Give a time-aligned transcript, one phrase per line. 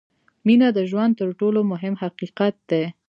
[0.45, 2.83] •مینه د ژوند تر ټولو مهم حقیقت دی.